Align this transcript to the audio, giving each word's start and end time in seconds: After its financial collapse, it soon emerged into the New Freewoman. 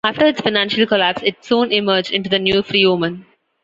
After 0.03 0.25
its 0.25 0.41
financial 0.41 0.87
collapse, 0.87 1.21
it 1.23 1.45
soon 1.45 1.71
emerged 1.71 2.11
into 2.11 2.27
the 2.27 2.39
New 2.39 2.63
Freewoman. 2.63 3.23